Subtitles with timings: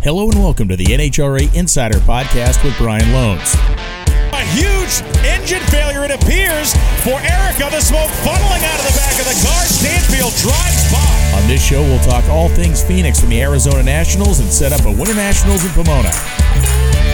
[0.00, 3.52] Hello and welcome to the NHRA Insider Podcast with Brian Lohnes.
[4.32, 6.72] A huge engine failure, it appears,
[7.04, 7.68] for Erica.
[7.68, 9.60] The smoke funneling out of the back of the car.
[9.68, 11.36] Stanfield drives by.
[11.36, 14.88] On this show, we'll talk all things Phoenix from the Arizona Nationals and set up
[14.88, 16.08] a Winter Nationals in Pomona.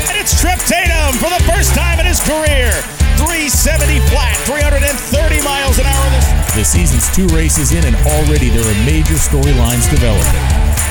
[0.07, 2.71] And it's Trip Tatum for the first time in his career.
[3.19, 6.07] 370 flat, 330 miles an hour.
[6.55, 10.86] The season's two races in, and already there are major storylines developing.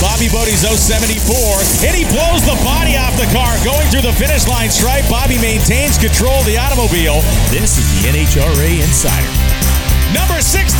[0.00, 4.44] Bobby Bode's 074, and he blows the body off the car going through the finish
[4.44, 5.08] line stripe.
[5.08, 7.24] Bobby maintains control of the automobile.
[7.48, 9.32] This is the NHRA Insider.
[10.12, 10.76] Number 16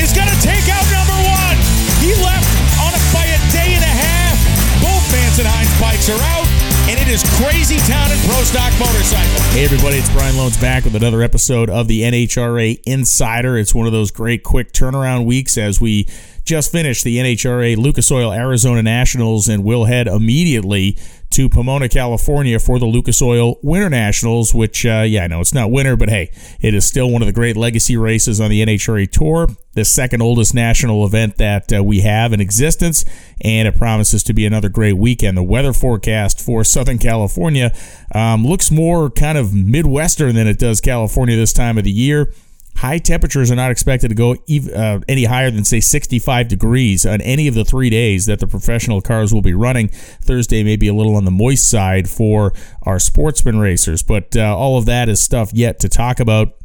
[0.00, 1.56] is going to take out number one.
[2.00, 2.48] He left
[2.80, 4.36] on a, by a day and a half.
[4.80, 5.04] Both
[5.38, 6.47] and Hines bikes are out
[6.88, 9.42] and it is crazy town in pro stock motorcycle.
[9.52, 13.58] Hey everybody, it's Brian Lohnes back with another episode of the NHRA Insider.
[13.58, 16.08] It's one of those great quick turnaround weeks as we
[16.46, 20.96] just finished the NHRA Lucas Oil Arizona Nationals and we'll head immediately
[21.30, 25.54] to Pomona, California for the Lucas Oil Winter Nationals, which, uh, yeah, I know it's
[25.54, 26.30] not winter, but hey,
[26.60, 30.22] it is still one of the great legacy races on the NHRA Tour, the second
[30.22, 33.04] oldest national event that uh, we have in existence,
[33.42, 35.36] and it promises to be another great weekend.
[35.36, 37.72] The weather forecast for Southern California
[38.14, 42.32] um, looks more kind of Midwestern than it does California this time of the year.
[42.78, 44.36] High temperatures are not expected to go
[44.72, 48.46] uh, any higher than, say, 65 degrees on any of the three days that the
[48.46, 49.88] professional cars will be running.
[49.88, 54.56] Thursday may be a little on the moist side for our sportsman racers, but uh,
[54.56, 56.57] all of that is stuff yet to talk about.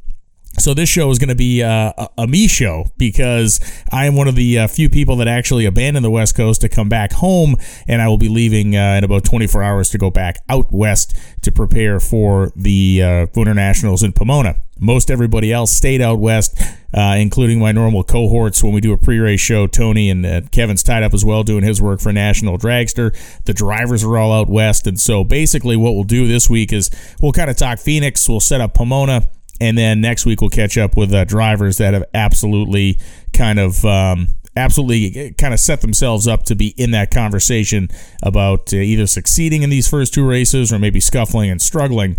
[0.59, 3.59] So this show is going to be uh, a me show because
[3.91, 6.69] I am one of the uh, few people that actually abandoned the West Coast to
[6.69, 7.55] come back home,
[7.87, 11.17] and I will be leaving uh, in about 24 hours to go back out west
[11.41, 14.63] to prepare for the uh, Nationals in Pomona.
[14.79, 16.61] Most everybody else stayed out west,
[16.93, 18.63] uh, including my normal cohorts.
[18.63, 21.63] When we do a pre-race show, Tony and uh, Kevin's tied up as well doing
[21.63, 23.15] his work for National Dragster.
[23.45, 26.91] The drivers are all out west, and so basically what we'll do this week is
[27.21, 28.29] we'll kind of talk Phoenix.
[28.29, 29.29] We'll set up Pomona
[29.61, 32.99] and then next week we'll catch up with uh, drivers that have absolutely
[33.33, 37.89] kind of um, absolutely kind of set themselves up to be in that conversation
[38.21, 42.17] about uh, either succeeding in these first two races or maybe scuffling and struggling.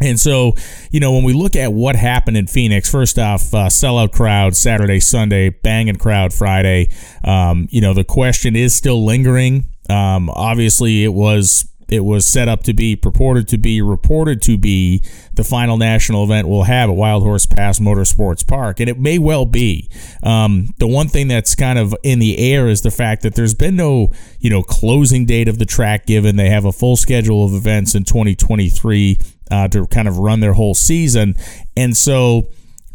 [0.00, 0.54] And so,
[0.92, 4.54] you know, when we look at what happened in Phoenix, first off, uh, sellout crowd
[4.54, 6.90] Saturday, Sunday, banging crowd Friday.
[7.24, 9.68] Um, you know, the question is still lingering.
[9.90, 14.58] Um, obviously, it was it was set up to be, purported to be, reported to
[14.58, 15.02] be
[15.34, 18.80] the final national event we'll have at Wild Horse Pass Motorsports Park.
[18.80, 19.88] And it may well be.
[20.22, 23.54] Um, the one thing that's kind of in the air is the fact that there's
[23.54, 26.36] been no, you know, closing date of the track given.
[26.36, 29.18] They have a full schedule of events in 2023
[29.50, 31.34] uh, to kind of run their whole season.
[31.76, 32.48] And so,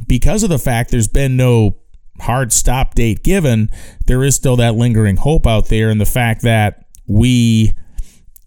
[0.07, 1.77] because of the fact there's been no
[2.19, 3.69] hard stop date given,
[4.05, 7.73] there is still that lingering hope out there, and the fact that we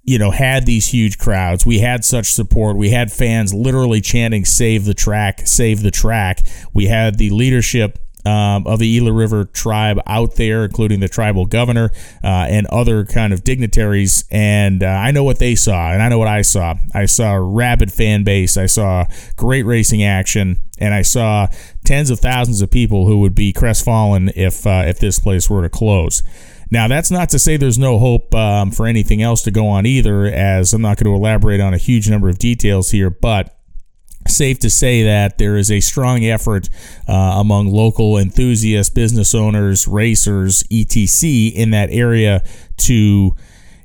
[0.06, 1.66] you know, had these huge crowds.
[1.66, 2.76] We had such support.
[2.76, 6.40] We had fans literally chanting, save the track, save the track.
[6.72, 11.46] We had the leadership um, of the Gila River tribe out there, including the tribal
[11.46, 11.90] governor
[12.24, 14.24] uh, and other kind of dignitaries.
[14.30, 16.74] And uh, I know what they saw, and I know what I saw.
[16.94, 18.56] I saw a rabid fan base.
[18.56, 19.06] I saw
[19.36, 21.48] great racing action, and I saw
[21.84, 25.62] tens of thousands of people who would be crestfallen if uh, if this place were
[25.62, 26.22] to close.
[26.70, 29.86] Now, that's not to say there's no hope um, for anything else to go on
[29.86, 33.56] either, as I'm not going to elaborate on a huge number of details here, but
[34.26, 36.68] safe to say that there is a strong effort
[37.08, 41.52] uh, among local enthusiasts, business owners, racers, etc.
[41.54, 42.42] in that area
[42.76, 43.36] to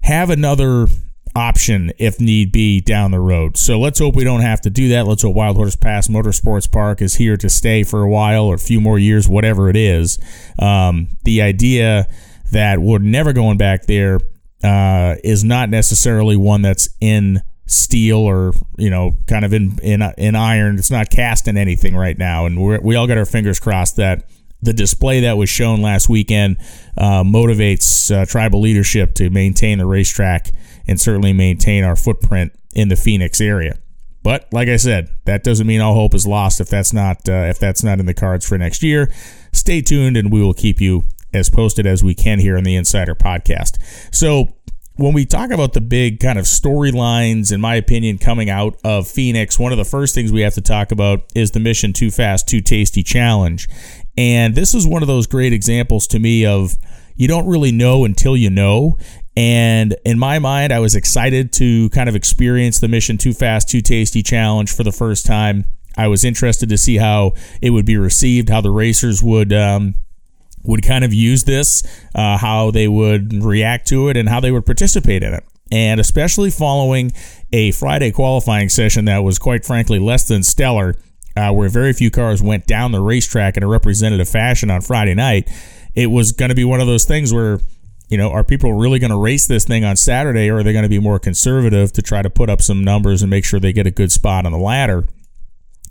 [0.01, 0.87] have another
[1.35, 3.55] option if need be down the road.
[3.55, 5.07] So let's hope we don't have to do that.
[5.07, 8.55] Let's hope Wild Horse Pass Motorsports Park is here to stay for a while or
[8.55, 10.17] a few more years, whatever it is.
[10.59, 12.07] Um, the idea
[12.51, 14.19] that we're never going back there
[14.63, 20.01] uh, is not necessarily one that's in steel or you know kind of in in
[20.17, 20.77] in iron.
[20.77, 23.95] It's not cast in anything right now, and we we all got our fingers crossed
[23.95, 24.29] that
[24.61, 26.57] the display that was shown last weekend
[26.97, 30.51] uh, motivates uh, tribal leadership to maintain the racetrack
[30.87, 33.79] and certainly maintain our footprint in the Phoenix area.
[34.23, 37.47] But like I said, that doesn't mean all hope is lost if that's not uh,
[37.49, 39.11] if that's not in the cards for next year.
[39.51, 42.75] Stay tuned, and we will keep you as posted as we can here on the
[42.75, 43.77] Insider Podcast.
[44.13, 44.55] So,
[44.95, 49.07] when we talk about the big kind of storylines, in my opinion, coming out of
[49.07, 52.11] Phoenix, one of the first things we have to talk about is the Mission Too
[52.11, 53.67] Fast, Too Tasty Challenge.
[54.17, 56.77] And this is one of those great examples to me of
[57.15, 58.97] you don't really know until you know.
[59.35, 63.69] And in my mind, I was excited to kind of experience the Mission Too Fast,
[63.69, 65.65] Too Tasty Challenge for the first time.
[65.97, 69.95] I was interested to see how it would be received, how the racers would um,
[70.63, 71.83] would kind of use this,
[72.15, 75.43] uh, how they would react to it, and how they would participate in it.
[75.71, 77.13] And especially following
[77.53, 80.95] a Friday qualifying session that was, quite frankly, less than stellar,
[81.37, 85.13] uh, where very few cars went down the racetrack in a representative fashion on Friday
[85.13, 85.49] night,
[85.95, 87.59] it was going to be one of those things where,
[88.09, 90.73] you know, are people really going to race this thing on Saturday, or are they
[90.73, 93.59] going to be more conservative to try to put up some numbers and make sure
[93.59, 95.05] they get a good spot on the ladder?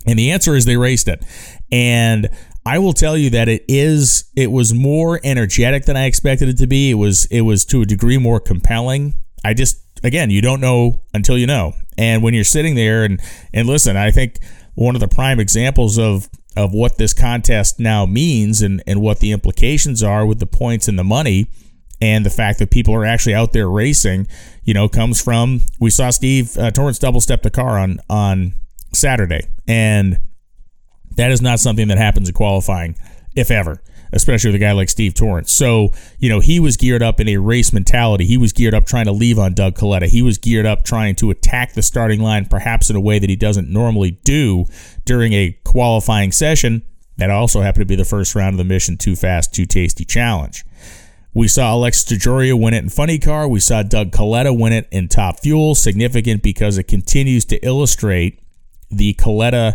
[0.07, 1.25] And the answer is they raced it.
[1.71, 2.29] And
[2.65, 6.59] I will tell you that it is it was more energetic than I expected it
[6.59, 6.91] to be.
[6.91, 9.15] It was it was to a degree more compelling.
[9.45, 11.73] I just again, you don't know until you know.
[11.97, 13.21] And when you're sitting there and
[13.53, 14.39] and listen, I think
[14.75, 19.21] one of the prime examples of of what this contest now means and and what
[19.21, 21.47] the implications are with the points and the money
[22.01, 24.27] and the fact that people are actually out there racing,
[24.65, 28.53] you know, comes from we saw Steve uh, Torrence double step the car on on
[28.93, 30.19] Saturday and
[31.21, 32.97] that is not something that happens in qualifying,
[33.37, 33.83] if ever,
[34.13, 35.53] especially with a guy like Steve Torrence.
[35.53, 38.25] So, you know, he was geared up in a race mentality.
[38.25, 40.07] He was geared up trying to leave on Doug Kalitta.
[40.07, 43.29] He was geared up trying to attack the starting line, perhaps in a way that
[43.29, 44.65] he doesn't normally do
[45.05, 46.83] during a qualifying session.
[47.19, 50.07] That also happened to be the first round of the Mission Too Fast, Too Tasty
[50.07, 50.65] Challenge.
[51.35, 53.47] We saw Alexis DeJoria win it in Funny Car.
[53.47, 55.75] We saw Doug Kalitta win it in Top Fuel.
[55.75, 58.41] Significant because it continues to illustrate
[58.91, 59.75] the Kalitta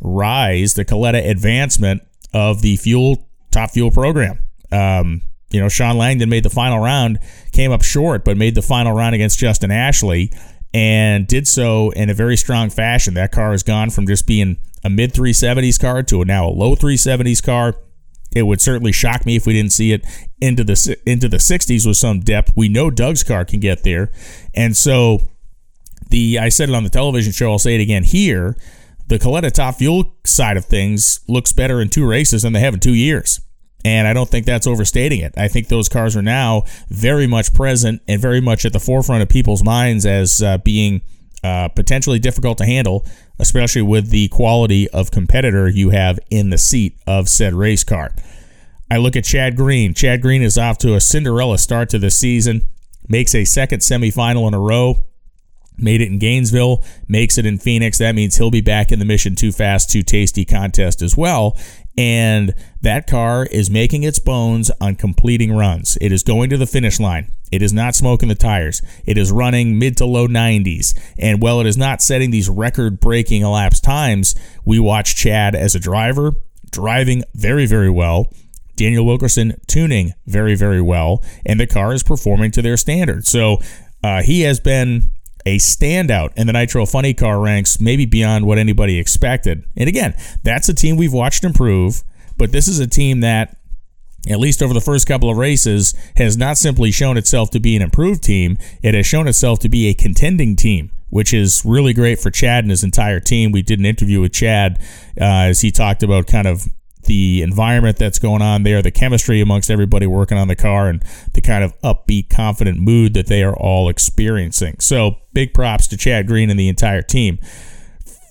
[0.00, 2.02] rise, the Kalitta advancement
[2.32, 4.38] of the fuel top fuel program.
[4.70, 7.18] Um, you know, Shawn Langdon made the final round,
[7.52, 10.30] came up short, but made the final round against Justin Ashley
[10.74, 13.14] and did so in a very strong fashion.
[13.14, 16.76] That car has gone from just being a mid 370s car to now a low
[16.76, 17.76] 370s car.
[18.36, 20.04] It would certainly shock me if we didn't see it
[20.40, 22.52] into the into the 60s with some depth.
[22.54, 24.12] We know Doug's car can get there,
[24.54, 25.22] and so
[26.10, 27.50] the I said it on the television show.
[27.50, 28.54] I'll say it again here
[29.08, 32.74] the Kalitta Top Fuel side of things looks better in two races than they have
[32.74, 33.40] in two years.
[33.84, 35.32] And I don't think that's overstating it.
[35.36, 39.22] I think those cars are now very much present and very much at the forefront
[39.22, 41.00] of people's minds as uh, being
[41.42, 43.06] uh, potentially difficult to handle,
[43.38, 48.12] especially with the quality of competitor you have in the seat of said race car.
[48.90, 49.94] I look at Chad Green.
[49.94, 52.62] Chad Green is off to a Cinderella start to the season,
[53.06, 55.04] makes a second semifinal in a row
[55.78, 57.98] made it in Gainesville, makes it in Phoenix.
[57.98, 61.56] That means he'll be back in the Mission Too Fast, Too Tasty contest as well.
[61.96, 65.98] And that car is making its bones on completing runs.
[66.00, 67.32] It is going to the finish line.
[67.50, 68.82] It is not smoking the tires.
[69.04, 70.96] It is running mid to low 90s.
[71.18, 75.74] And while it is not setting these record breaking elapsed times, we watch Chad as
[75.74, 76.34] a driver
[76.70, 78.32] driving very, very well.
[78.76, 81.22] Daniel Wilkerson tuning very, very well.
[81.44, 83.26] And the car is performing to their standard.
[83.26, 83.58] So
[84.04, 85.10] uh, he has been
[85.48, 89.64] a standout in the Nitro Funny Car ranks, maybe beyond what anybody expected.
[89.76, 92.02] And again, that's a team we've watched improve,
[92.36, 93.56] but this is a team that,
[94.28, 97.76] at least over the first couple of races, has not simply shown itself to be
[97.76, 100.92] an improved team, it has shown itself to be a contending team.
[101.10, 103.50] Which is really great for Chad and his entire team.
[103.50, 104.78] We did an interview with Chad
[105.18, 106.68] uh, as he talked about kind of
[107.08, 111.02] the environment that's going on there, the chemistry amongst everybody working on the car, and
[111.32, 114.76] the kind of upbeat, confident mood that they are all experiencing.
[114.78, 117.40] So, big props to Chad Green and the entire team.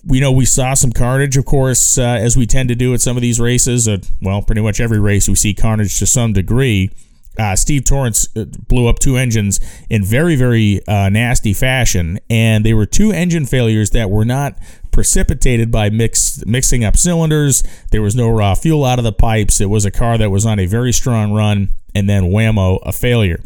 [0.06, 3.02] We know we saw some carnage, of course, uh, as we tend to do at
[3.02, 3.86] some of these races.
[3.86, 6.90] Uh, well, pretty much every race we see carnage to some degree.
[7.38, 12.64] Uh, Steve Torrence uh, blew up two engines in very, very uh, nasty fashion, and
[12.64, 14.58] they were two engine failures that were not
[14.90, 17.62] precipitated by mix, mixing up cylinders.
[17.92, 19.60] There was no raw fuel out of the pipes.
[19.60, 22.92] It was a car that was on a very strong run, and then whammo, a
[22.92, 23.40] failure.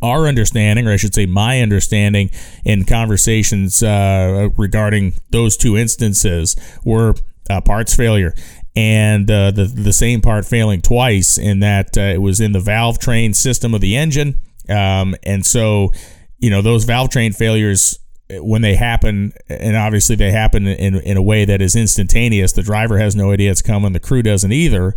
[0.00, 2.30] Our understanding, or I should say my understanding,
[2.64, 7.14] in conversations uh, regarding those two instances were
[7.50, 8.34] uh, parts failure
[8.76, 12.60] and uh, the the same part failing twice in that uh, it was in the
[12.60, 14.36] valve train system of the engine,
[14.68, 15.92] um, and so
[16.38, 17.98] you know those valve train failures
[18.30, 22.62] when they happen, and obviously they happen in, in a way that is instantaneous, the
[22.62, 24.94] driver has no idea it's coming, the crew doesn't either.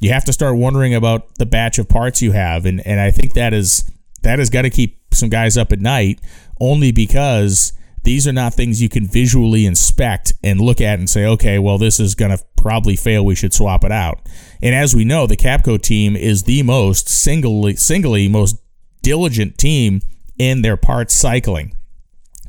[0.00, 3.10] You have to start wondering about the batch of parts you have, and and I
[3.10, 3.90] think that is
[4.22, 6.20] that has got to keep some guys up at night,
[6.60, 7.72] only because
[8.02, 11.78] these are not things you can visually inspect and look at and say, okay, well
[11.78, 13.24] this is going to probably fail.
[13.24, 14.20] We should swap it out.
[14.62, 18.56] And as we know, the Capco team is the most singly singly most
[19.02, 20.00] diligent team
[20.38, 21.74] in their parts cycling.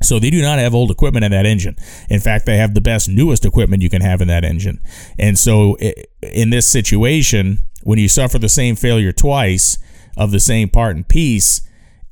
[0.02, 1.76] So they do not have old equipment in that engine.
[2.10, 4.82] In fact, they have the best, newest equipment you can have in that engine.
[5.20, 5.78] And so
[6.24, 9.78] in this situation, when you suffer the same failure twice
[10.18, 11.62] of the same part and piece,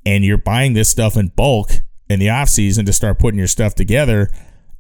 [0.06, 1.72] and you're buying this stuff in bulk
[2.10, 4.30] in the off season to start putting your stuff together,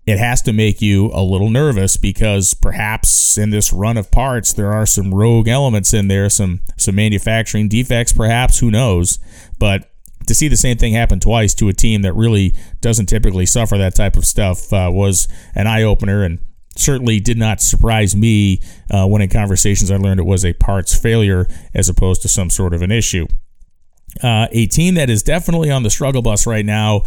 [0.06, 4.52] it has to make you a little nervous because perhaps in this run of parts
[4.54, 9.20] there are some rogue elements in there, some some manufacturing defects, perhaps who knows.
[9.60, 9.92] But
[10.26, 13.78] to see the same thing happen twice to a team that really doesn't typically suffer
[13.78, 16.40] that type of stuff uh, was an eye opener and
[16.76, 20.98] certainly did not surprise me uh, when in conversations I learned it was a parts
[20.98, 23.28] failure as opposed to some sort of an issue.
[24.24, 27.04] Uh, a team that is definitely on the struggle bus right now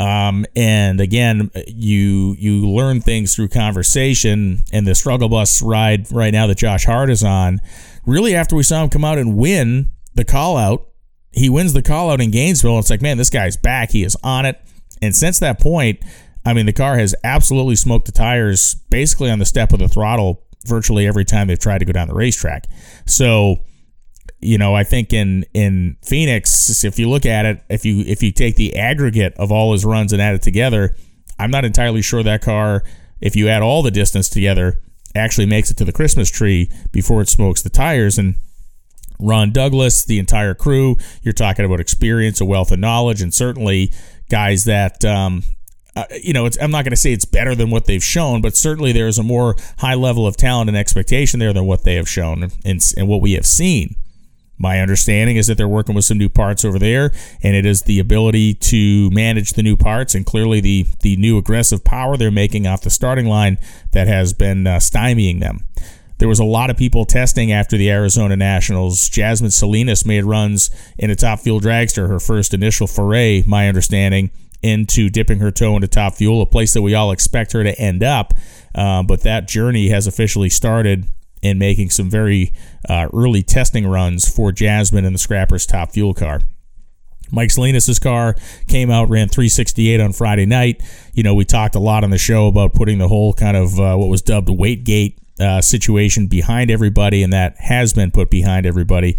[0.00, 4.64] um, and again, you you learn things through conversation.
[4.72, 7.60] And the struggle bus ride right now that Josh Hart is on,
[8.06, 10.88] really after we saw him come out and win the call out,
[11.32, 12.78] he wins the call out in Gainesville.
[12.78, 13.90] It's like, man, this guy's back.
[13.90, 14.58] He is on it.
[15.02, 16.02] And since that point,
[16.46, 19.88] I mean, the car has absolutely smoked the tires basically on the step of the
[19.88, 22.68] throttle virtually every time they've tried to go down the racetrack.
[23.04, 23.56] So
[24.40, 28.22] you know, I think in in Phoenix, if you look at it, if you if
[28.22, 30.96] you take the aggregate of all his runs and add it together,
[31.38, 32.82] I'm not entirely sure that car,
[33.20, 34.80] if you add all the distance together,
[35.14, 38.18] actually makes it to the Christmas tree before it smokes the tires.
[38.18, 38.36] And
[39.18, 43.92] Ron Douglas, the entire crew, you're talking about experience, a wealth of knowledge, and certainly
[44.30, 45.04] guys that.
[45.04, 45.42] Um,
[45.96, 48.56] uh, you know, I'm not going to say it's better than what they've shown, but
[48.56, 51.96] certainly there is a more high level of talent and expectation there than what they
[51.96, 53.96] have shown and, and what we have seen.
[54.60, 57.12] My understanding is that they're working with some new parts over there,
[57.42, 61.38] and it is the ability to manage the new parts and clearly the the new
[61.38, 63.56] aggressive power they're making off the starting line
[63.92, 65.64] that has been uh, stymieing them.
[66.18, 69.08] There was a lot of people testing after the Arizona Nationals.
[69.08, 74.30] Jasmine Salinas made runs in a top fuel dragster, her first initial foray, my understanding,
[74.60, 77.78] into dipping her toe into top fuel, a place that we all expect her to
[77.80, 78.34] end up.
[78.74, 81.06] Uh, but that journey has officially started
[81.42, 82.52] in making some very
[82.88, 86.40] uh, early testing runs for Jasmine and the Scrappers top fuel car.
[87.32, 88.34] Mike Salinas' car
[88.66, 90.82] came out, ran 368 on Friday night.
[91.14, 93.78] You know, we talked a lot on the show about putting the whole kind of
[93.78, 98.30] uh, what was dubbed weight gate uh, situation behind everybody, and that has been put
[98.30, 99.16] behind everybody.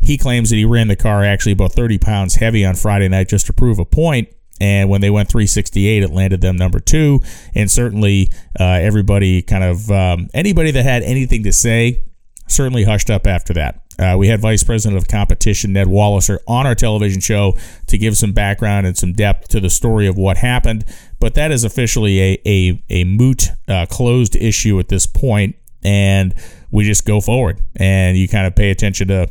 [0.00, 3.28] He claims that he ran the car actually about 30 pounds heavy on Friday night
[3.28, 4.28] just to prove a point.
[4.62, 7.20] And when they went 368, it landed them number two.
[7.52, 12.04] And certainly, uh, everybody kind of um, anybody that had anything to say
[12.46, 13.82] certainly hushed up after that.
[13.98, 17.56] Uh, we had Vice President of Competition Ned Walliser on our television show
[17.88, 20.84] to give some background and some depth to the story of what happened.
[21.18, 26.34] But that is officially a a, a moot, uh, closed issue at this point, and
[26.70, 27.60] we just go forward.
[27.74, 29.28] And you kind of pay attention to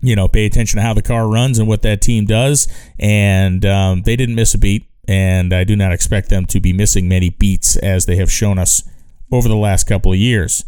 [0.00, 2.68] you know, pay attention to how the car runs and what that team does.
[2.98, 6.72] And um, they didn't miss a beat, and I do not expect them to be
[6.72, 8.88] missing many beats as they have shown us
[9.32, 10.64] over the last couple of years.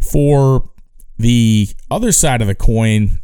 [0.00, 0.70] For
[1.18, 3.20] the other side of the coin,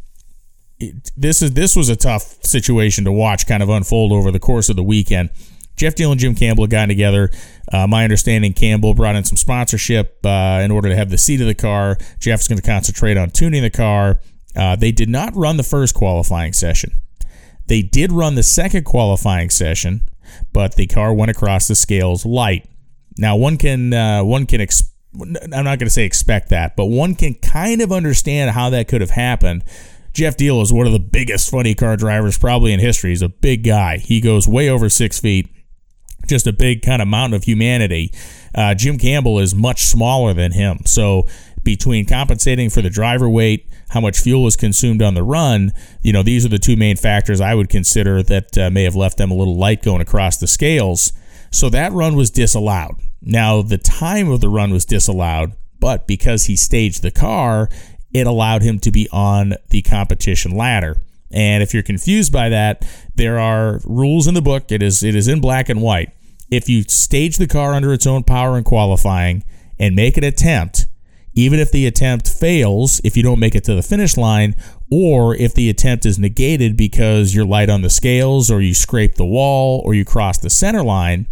[1.16, 4.68] this is this was a tough situation to watch kind of unfold over the course
[4.68, 5.30] of the weekend.
[5.76, 7.30] Jeff Diehl and Jim Campbell got together.
[7.72, 11.40] Uh, my understanding, Campbell brought in some sponsorship uh, in order to have the seat
[11.40, 11.96] of the car.
[12.20, 14.20] Jeff's going to concentrate on tuning the car
[14.56, 16.98] uh, they did not run the first qualifying session.
[17.66, 20.02] They did run the second qualifying session,
[20.52, 22.68] but the car went across the scales light.
[23.16, 26.86] Now one can uh, one can ex- I'm not going to say expect that, but
[26.86, 29.62] one can kind of understand how that could have happened.
[30.12, 33.10] Jeff Diehl is one of the biggest funny car drivers probably in history.
[33.10, 33.98] He's a big guy.
[33.98, 35.48] He goes way over six feet,
[36.28, 38.12] just a big kind of mountain of humanity.
[38.54, 41.26] Uh, Jim Campbell is much smaller than him, so
[41.62, 45.72] between compensating for the driver weight, how much fuel was consumed on the run,
[46.02, 48.96] you know, these are the two main factors I would consider that uh, may have
[48.96, 51.12] left them a little light going across the scales.
[51.50, 52.96] So that run was disallowed.
[53.22, 57.68] Now, the time of the run was disallowed, but because he staged the car,
[58.12, 60.96] it allowed him to be on the competition ladder.
[61.30, 64.70] And if you're confused by that, there are rules in the book.
[64.70, 66.10] It is it is in black and white.
[66.50, 69.42] If you stage the car under its own power in qualifying
[69.78, 70.86] and make an attempt,
[71.34, 74.54] even if the attempt fails, if you don't make it to the finish line,
[74.90, 79.16] or if the attempt is negated because you're light on the scales, or you scrape
[79.16, 81.26] the wall, or you cross the center line,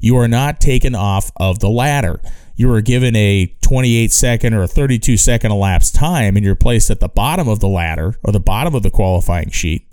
[0.00, 2.20] you are not taken off of the ladder.
[2.54, 6.90] You are given a 28 second or a 32 second elapsed time, and you're placed
[6.90, 9.86] at the bottom of the ladder or the bottom of the qualifying sheet.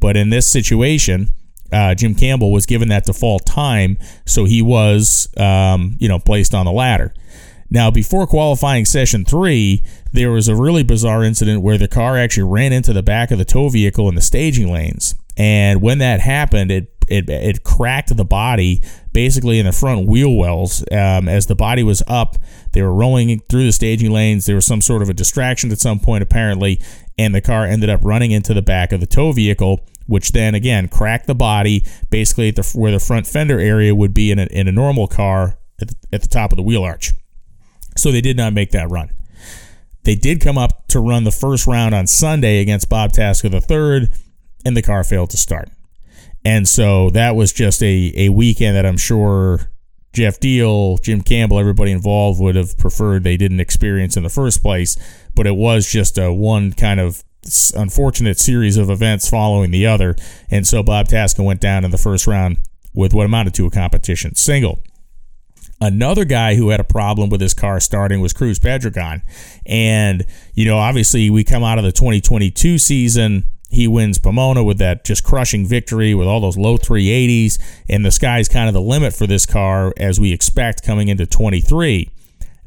[0.00, 1.28] But in this situation,
[1.72, 3.96] uh, Jim Campbell was given that default time,
[4.26, 7.14] so he was, um, you know, placed on the ladder.
[7.70, 12.50] Now, before qualifying session three, there was a really bizarre incident where the car actually
[12.50, 15.14] ran into the back of the tow vehicle in the staging lanes.
[15.36, 18.80] And when that happened, it it, it cracked the body
[19.12, 22.36] basically in the front wheel wells um, as the body was up.
[22.72, 24.46] They were rolling through the staging lanes.
[24.46, 26.80] There was some sort of a distraction at some point, apparently,
[27.18, 30.54] and the car ended up running into the back of the tow vehicle, which then
[30.54, 34.44] again cracked the body basically the, where the front fender area would be in a,
[34.44, 37.12] in a normal car at the, at the top of the wheel arch.
[38.00, 39.10] So they did not make that run.
[40.04, 44.08] They did come up to run the first round on Sunday against Bob Tasca III,
[44.64, 45.68] and the car failed to start.
[46.44, 49.70] And so that was just a, a weekend that I'm sure
[50.14, 54.62] Jeff Diehl, Jim Campbell, everybody involved would have preferred they didn't experience in the first
[54.62, 54.96] place.
[55.34, 57.22] But it was just a one kind of
[57.76, 60.16] unfortunate series of events following the other.
[60.50, 62.58] And so Bob Tasca went down in the first round
[62.94, 64.82] with what amounted to a competition single.
[65.80, 69.22] Another guy who had a problem with his car starting was Cruz Pedregon.
[69.64, 73.44] And, you know, obviously we come out of the 2022 season.
[73.70, 77.58] He wins Pomona with that just crushing victory with all those low 380s.
[77.88, 81.24] And the sky's kind of the limit for this car as we expect coming into
[81.24, 82.10] 23.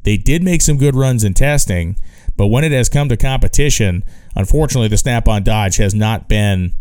[0.02, 1.96] They did make some good runs in testing,
[2.36, 4.04] but when it has come to competition,
[4.34, 6.74] unfortunately, the snap-on Dodge has not been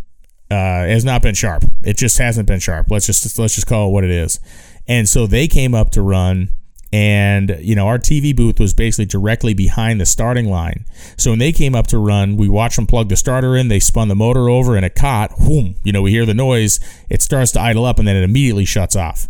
[0.51, 1.63] uh, has not been sharp.
[1.83, 2.91] It just hasn't been sharp.
[2.91, 4.39] Let's just let's just call it what it is.
[4.87, 6.49] And so they came up to run
[6.93, 10.85] and you know our TV booth was basically directly behind the starting line.
[11.17, 13.67] So when they came up to run, we watched them plug the starter in.
[13.67, 15.31] They spun the motor over, and it caught.
[15.39, 15.75] Whoom!
[15.83, 16.79] You know, we hear the noise.
[17.09, 19.27] It starts to idle up, and then it immediately shuts off.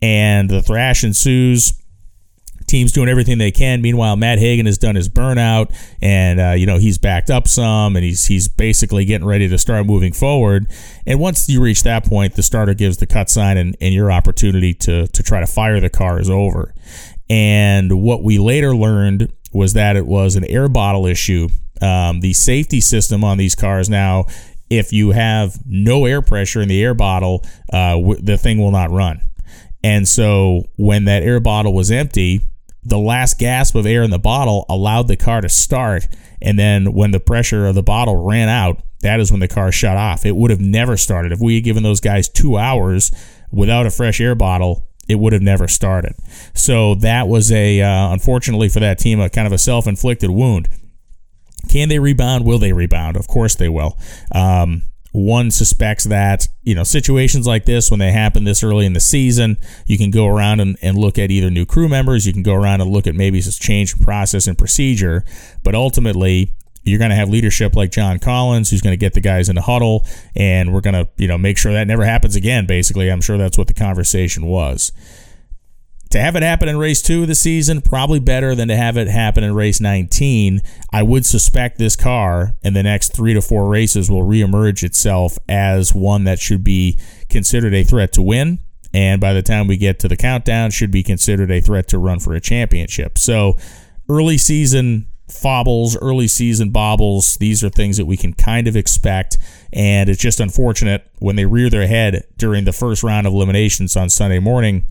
[0.00, 1.72] And the thrash ensues
[2.66, 3.82] team's doing everything they can.
[3.82, 7.96] Meanwhile, Matt Hagan has done his burnout, and uh, you know he's backed up some,
[7.96, 10.66] and he's he's basically getting ready to start moving forward.
[11.06, 14.10] And once you reach that point, the starter gives the cut sign, and, and your
[14.10, 16.74] opportunity to to try to fire the car is over.
[17.30, 21.48] And what we later learned was that it was an air bottle issue.
[21.80, 24.26] Um, the safety system on these cars now,
[24.70, 28.70] if you have no air pressure in the air bottle, uh, w- the thing will
[28.70, 29.20] not run.
[29.82, 32.40] And so when that air bottle was empty,
[32.84, 36.06] the last gasp of air in the bottle allowed the car to start.
[36.42, 39.72] And then when the pressure of the bottle ran out, that is when the car
[39.72, 40.24] shut off.
[40.24, 41.32] It would have never started.
[41.32, 43.10] If we had given those guys two hours
[43.50, 46.14] without a fresh air bottle, it would have never started.
[46.54, 50.30] So that was a, uh, unfortunately for that team, a kind of a self inflicted
[50.30, 50.68] wound.
[51.68, 52.44] Can they rebound?
[52.44, 53.16] Will they rebound?
[53.16, 53.98] Of course they will.
[54.32, 54.82] Um,
[55.14, 59.00] one suspects that you know situations like this when they happen this early in the
[59.00, 59.56] season
[59.86, 62.52] you can go around and, and look at either new crew members you can go
[62.52, 65.24] around and look at maybe this change in process and procedure
[65.62, 69.20] but ultimately you're going to have leadership like John Collins, who's going to get the
[69.22, 72.36] guys in the huddle, and we're going to, you know, make sure that never happens
[72.36, 72.66] again.
[72.66, 74.92] Basically, I'm sure that's what the conversation was
[76.14, 78.96] to have it happen in race two of the season, probably better than to have
[78.96, 80.60] it happen in race 19.
[80.92, 85.36] I would suspect this car in the next three to four races will reemerge itself
[85.48, 88.60] as one that should be considered a threat to win.
[88.92, 91.98] And by the time we get to the countdown, should be considered a threat to
[91.98, 93.18] run for a championship.
[93.18, 93.58] So
[94.08, 99.36] early season fobbles, early season bobbles, these are things that we can kind of expect.
[99.72, 103.96] And it's just unfortunate when they rear their head during the first round of eliminations
[103.96, 104.86] on Sunday morning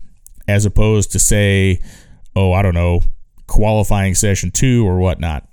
[0.46, 1.80] as opposed to say,
[2.36, 3.00] oh, I don't know,
[3.46, 5.48] qualifying session two or whatnot.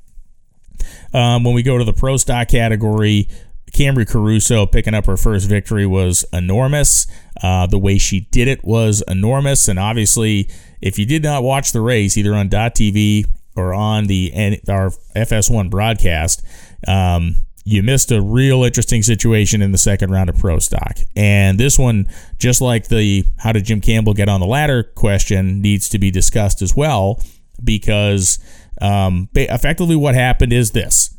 [1.13, 3.27] Um, when we go to the pro stock category,
[3.71, 7.07] Camrie Caruso picking up her first victory was enormous.
[7.41, 10.49] Uh, the way she did it was enormous, and obviously,
[10.81, 13.25] if you did not watch the race either on .tv
[13.55, 16.43] or on the our FS1 broadcast,
[16.87, 20.97] um, you missed a real interesting situation in the second round of pro stock.
[21.15, 22.07] And this one,
[22.39, 26.09] just like the how did Jim Campbell get on the ladder question, needs to be
[26.09, 27.21] discussed as well
[27.63, 28.39] because
[28.81, 31.15] um, effectively what happened is this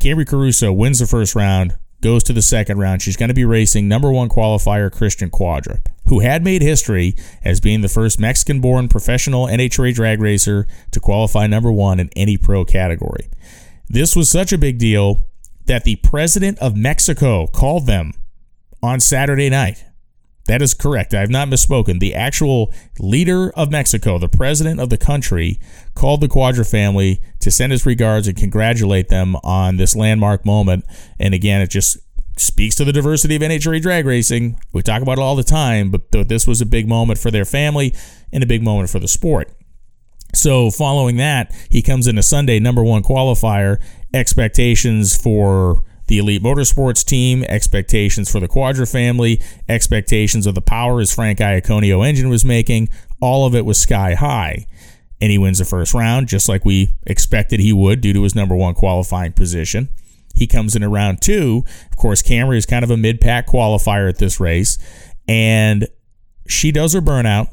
[0.00, 3.02] Camrie Caruso wins the first round, goes to the second round.
[3.02, 7.14] She's going to be racing number one qualifier Cristian Cuadra, who had made history
[7.44, 12.10] as being the first Mexican born professional NHRA drag racer to qualify number one in
[12.16, 13.28] any pro category.
[13.88, 15.28] This was such a big deal
[15.68, 18.12] that the president of Mexico called them
[18.82, 19.84] on Saturday night.
[20.46, 21.12] That is correct.
[21.12, 22.00] I have not misspoken.
[22.00, 25.60] The actual leader of Mexico, the president of the country,
[25.94, 30.86] called the Cuadra family to send his regards and congratulate them on this landmark moment.
[31.18, 31.98] And again, it just
[32.38, 34.58] speaks to the diversity of NHRA drag racing.
[34.72, 37.44] We talk about it all the time, but this was a big moment for their
[37.44, 37.94] family
[38.32, 39.52] and a big moment for the sport.
[40.34, 43.80] So, following that, he comes in a Sunday number one qualifier
[44.14, 51.00] expectations for the Elite Motorsports team, expectations for the Cuadra family, expectations of the power
[51.00, 52.88] his Frank Iaconio engine was making.
[53.20, 54.66] All of it was sky high.
[55.20, 58.34] And he wins the first round, just like we expected he would due to his
[58.34, 59.88] number one qualifying position.
[60.34, 61.64] He comes in round two.
[61.90, 64.78] Of course, Camrie is kind of a mid pack qualifier at this race.
[65.26, 65.88] And
[66.46, 67.52] she does her burnout.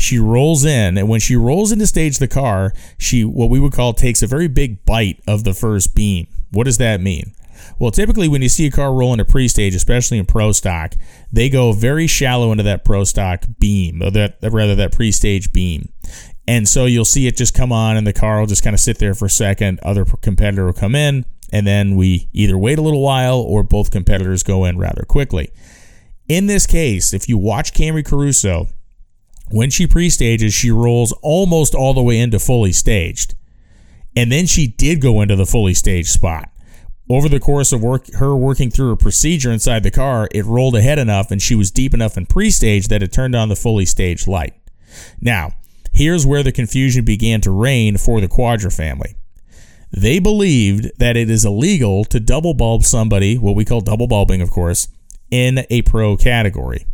[0.00, 3.60] She rolls in, and when she rolls in to stage the car, she what we
[3.60, 6.26] would call takes a very big bite of the first beam.
[6.50, 7.34] What does that mean?
[7.78, 10.94] Well, typically when you see a car roll into pre-stage, especially in pro stock,
[11.30, 15.92] they go very shallow into that pro stock beam, or that rather that pre-stage beam.
[16.48, 18.80] And so you'll see it just come on and the car will just kind of
[18.80, 19.78] sit there for a second.
[19.82, 23.90] Other competitor will come in and then we either wait a little while or both
[23.90, 25.52] competitors go in rather quickly.
[26.28, 28.68] In this case, if you watch Camrie Caruso,
[29.50, 33.34] when she pre-stages, she rolls almost all the way into fully staged.
[34.16, 36.50] And then she did go into the fully staged spot.
[37.08, 40.76] Over the course of work, her working through a procedure inside the car, it rolled
[40.76, 43.84] ahead enough and she was deep enough in pre-stage that it turned on the fully
[43.84, 44.54] staged light.
[45.20, 45.52] Now,
[45.92, 49.16] here's where the confusion began to reign for the Cuadra family.
[49.90, 54.40] They believed that it is illegal to double bulb somebody, what we call double bulbing,
[54.40, 54.86] of course,
[55.32, 56.86] in a pro category.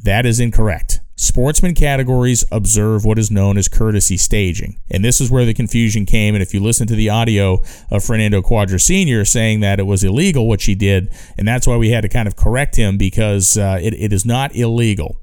[0.00, 1.00] That is incorrect.
[1.18, 4.78] Sportsman categories observe what is known as courtesy staging.
[4.90, 6.34] And this is where the confusion came.
[6.34, 9.24] And if you listen to the audio of Fernando Cuadra Sr.
[9.24, 12.28] saying that it was illegal what she did, and that's why we had to kind
[12.28, 15.16] of correct him because uh, it, it is not illegal.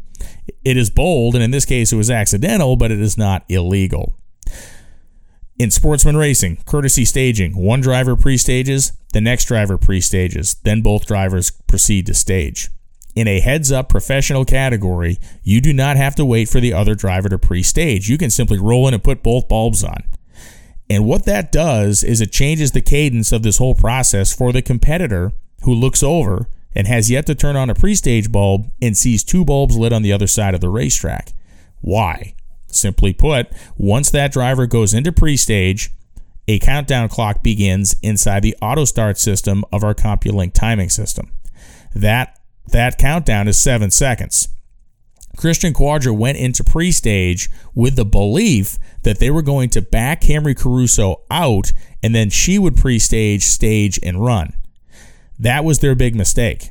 [0.66, 4.16] It is bold, and in this case, it was accidental, but it is not illegal.
[5.60, 10.82] In sportsman racing, courtesy staging, one driver pre stages, the next driver pre stages, then
[10.82, 12.70] both drivers proceed to stage.
[13.16, 16.96] In a heads up professional category, you do not have to wait for the other
[16.96, 18.10] driver to pre stage.
[18.10, 20.04] You can simply roll in and put both bulbs on.
[20.90, 24.62] And what that does is it changes the cadence of this whole process for the
[24.62, 25.32] competitor
[25.64, 29.24] who looks over and has yet to turn on a pre stage bulb and sees
[29.24, 31.34] two bulbs lit on the other side of the racetrack.
[31.82, 32.36] Why?
[32.68, 33.48] Simply put,
[33.78, 35.92] once that driver goes into pre stage,
[36.48, 41.32] a countdown clock begins inside the auto start system of our CompuLink timing system.
[41.96, 44.50] That that countdown is seven seconds.
[45.38, 50.22] Cristian Cuadra went into pre stage with the belief that they were going to back
[50.22, 51.72] Camrie Caruso out
[52.04, 54.54] and then she would pre stage, stage, and run.
[55.40, 56.70] That was their big mistake.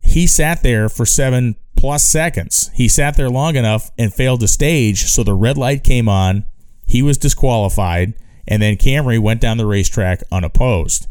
[0.00, 2.70] He sat there for seven plus seconds.
[2.74, 6.44] He sat there long enough and failed to stage, so the red light came on.
[6.86, 8.14] He was disqualified,
[8.46, 11.06] and then Camrie went down the racetrack unopposed.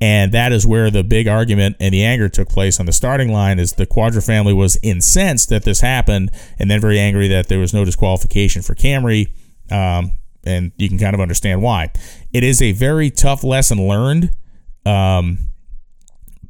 [0.00, 3.30] And that is where the big argument and the anger took place on the starting
[3.32, 7.48] line is the Cuadra family was incensed that this happened and then very angry that
[7.48, 9.28] there was no disqualification for Camrie.
[9.70, 11.90] Um, and you can kind of understand why.
[12.32, 14.30] It is a very tough lesson learned
[14.86, 15.38] um,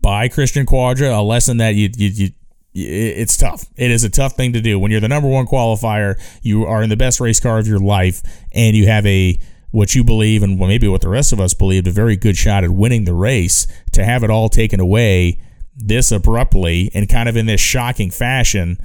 [0.01, 2.31] by Cristian Cuadra, a lesson that you, you, you
[2.73, 3.65] it's tough.
[3.77, 4.79] It is a tough thing to do.
[4.79, 7.81] When you're the number one qualifier, you are in the best race car of your
[7.81, 11.55] life, and you have a what you believe and maybe what the rest of us
[11.55, 15.41] believed a very good shot at winning the race to have it all taken away
[15.77, 18.79] this abruptly and kind of in this shocking fashion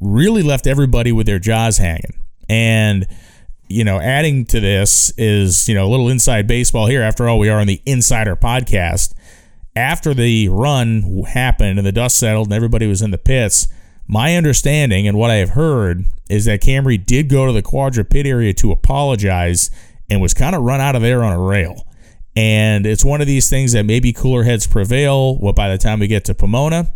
[0.00, 2.22] really left everybody with their jaws hanging.
[2.48, 3.06] And
[3.68, 7.02] you know adding to this is you know a little inside baseball here.
[7.02, 9.14] After all we are on the insider podcast.
[9.74, 13.68] After the run happened and the dust settled and everybody was in the pits
[14.08, 18.08] my understanding and what I have heard is that Camrie did go to the Cuadra
[18.08, 19.70] pit area to apologize
[20.10, 21.86] and was kind of run out of there on a rail.
[22.34, 26.00] And it's one of these things that maybe cooler heads prevail what by the time
[26.00, 26.92] we get to Pomona,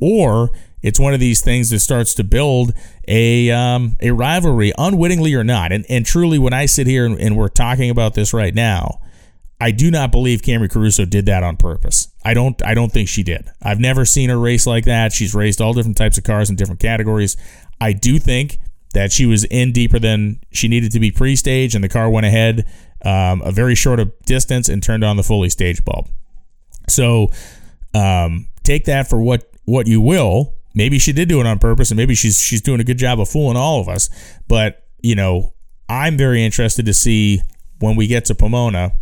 [0.00, 0.50] or
[0.82, 2.74] it's one of these things that starts to build
[3.06, 5.70] a um, a rivalry, unwittingly or not.
[5.70, 8.98] And and truly, when I sit here and, and we're talking about this right now,
[9.60, 12.08] I do not believe Camrie Caruso did that on purpose.
[12.24, 13.48] I don't I don't think she did.
[13.62, 15.12] I've never seen her race like that.
[15.12, 17.36] She's raced all different types of cars in different categories.
[17.80, 18.58] I do think
[18.92, 22.26] that she was in deeper than she needed to be pre-stage, and the car went
[22.26, 22.66] ahead
[23.04, 26.08] um, a very short distance and turned on the fully staged bulb.
[26.88, 27.30] So
[27.94, 30.54] um, take that for what what you will.
[30.74, 33.20] Maybe she did do it on purpose, and maybe she's she's doing a good job
[33.20, 34.08] of fooling all of us.
[34.48, 35.52] But you know,
[35.88, 37.42] I'm very interested to see
[37.78, 38.92] when we get to Pomona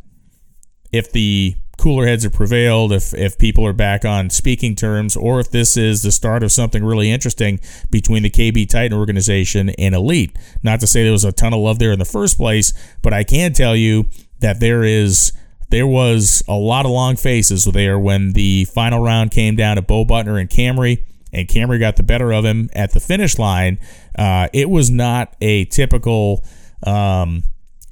[0.93, 5.41] if the cooler heads have prevailed, if if people are back on speaking terms, or
[5.41, 7.59] if this is the start of something really interesting
[7.91, 10.37] between the KB Titan organization and Elite.
[10.63, 13.15] Not to say there was a ton of love there in the first place, but
[13.15, 14.07] I can tell you
[14.41, 15.33] that there is
[15.71, 19.83] there was a lot of long faces there when the final round came down to
[19.83, 23.79] Bo Butner and Camrie, and Camrie got the better of him at the finish line.
[24.19, 26.45] Uh, it was not a typical
[26.87, 27.43] um,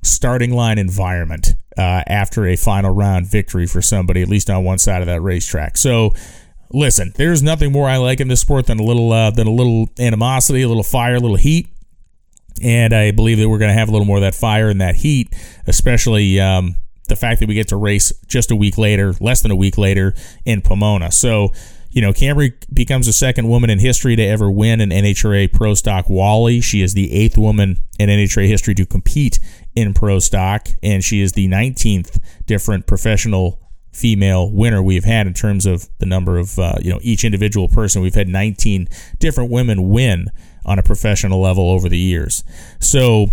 [0.03, 4.79] starting line environment uh, after a final round victory for somebody, at least on one
[4.79, 5.77] side of that racetrack.
[5.77, 6.13] So,
[6.73, 9.53] listen, there's nothing more I like in this sport than a little uh, than a
[9.53, 11.69] little animosity, a little fire, a little heat.
[12.61, 14.81] And I believe that we're going to have a little more of that fire and
[14.81, 15.33] that heat,
[15.69, 16.75] especially um,
[17.09, 19.79] the fact that we get to race just a week later, less than a week
[19.79, 20.13] later
[20.45, 21.13] in Pomona.
[21.13, 21.53] So,
[21.91, 25.75] you know, Camrie becomes the second woman in history to ever win an NHRA Pro
[25.75, 26.61] Stock Wally.
[26.61, 29.39] She is the eighth woman in NHRA history to compete
[29.79, 33.61] in Pro Stock, and she is the 19th different professional
[33.93, 37.69] female winner we've had in terms of the number of uh, you know each individual
[37.69, 38.03] person.
[38.03, 38.89] We've had 19
[39.19, 40.31] different women win
[40.65, 42.43] on a professional level over the years.
[42.81, 43.29] So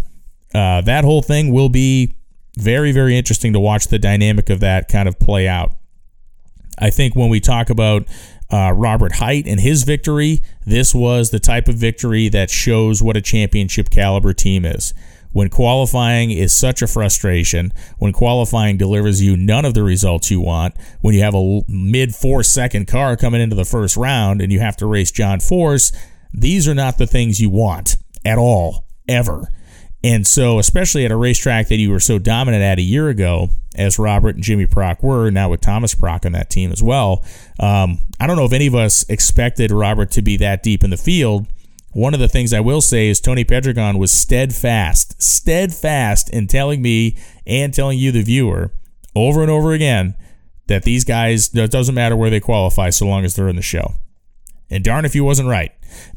[0.54, 2.14] uh, that whole thing will be
[2.58, 5.76] very very interesting to watch the dynamic of that kind of play out.
[6.78, 8.08] I think when we talk about
[8.52, 13.18] uh, Robert Hight and his victory, this was the type of victory that shows what
[13.18, 14.94] a championship caliber team is.
[15.36, 20.40] When qualifying is such a frustration, when qualifying delivers you none of the results you
[20.40, 24.50] want, when you have a mid four second car coming into the first round and
[24.50, 25.92] you have to race John Force,
[26.34, 29.50] these are not the things you want at all, ever.
[30.06, 33.50] And so, especially at a racetrack that you were so dominant at a year ago,
[33.76, 37.26] as Robert and Jimmy Prock were, now with Thomas Prock on that team as well,
[37.60, 40.92] um, I don't know if any of us expected Robert to be that deep in
[40.92, 41.48] the field.
[41.96, 46.82] One of the things I will say is Tony Pedregon was steadfast, steadfast in telling
[46.82, 47.16] me
[47.48, 48.74] and telling you, the viewer,
[49.16, 50.14] over and over again,
[50.68, 53.62] that these guys, it doesn't matter where they qualify so long as they're in the
[53.62, 53.94] show.
[54.70, 55.72] And darn if he wasn't right,